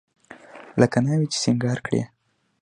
لکه 0.79 0.97
ناوې 1.05 1.27
چې 1.31 1.37
سينګار 1.43 1.77
کړې. 1.85 2.01